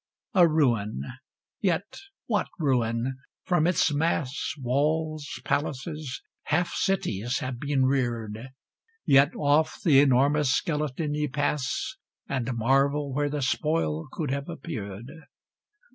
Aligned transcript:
A 0.33 0.47
ruin 0.47 1.03
yet 1.61 1.99
what 2.25 2.47
ruin! 2.57 3.19
from 3.43 3.67
its 3.67 3.93
mass 3.93 4.55
Walls, 4.59 5.39
palaces, 5.45 6.23
half 6.45 6.73
cities, 6.73 7.37
have 7.37 7.59
been 7.59 7.85
reared; 7.85 8.49
Yet 9.05 9.31
oft 9.35 9.83
the 9.83 9.99
enormous 9.99 10.49
skeleton 10.51 11.13
ye 11.13 11.27
pass, 11.27 11.97
And 12.27 12.57
marvel 12.57 13.13
where 13.13 13.29
the 13.29 13.43
spoil 13.43 14.07
could 14.11 14.31
have 14.31 14.49
appeared. 14.49 15.05